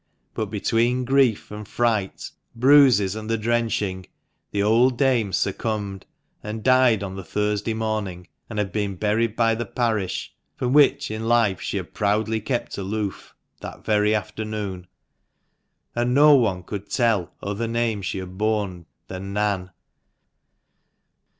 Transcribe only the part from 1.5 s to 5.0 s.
and fright, bruises and the drenching, the old